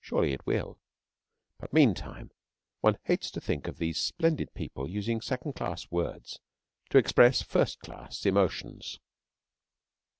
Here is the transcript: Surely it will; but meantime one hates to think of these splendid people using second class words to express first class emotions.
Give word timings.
Surely 0.00 0.32
it 0.32 0.44
will; 0.48 0.80
but 1.60 1.72
meantime 1.72 2.32
one 2.80 2.98
hates 3.04 3.30
to 3.30 3.40
think 3.40 3.68
of 3.68 3.78
these 3.78 4.00
splendid 4.02 4.52
people 4.52 4.90
using 4.90 5.20
second 5.20 5.52
class 5.52 5.92
words 5.92 6.40
to 6.90 6.98
express 6.98 7.40
first 7.40 7.78
class 7.78 8.26
emotions. 8.26 8.98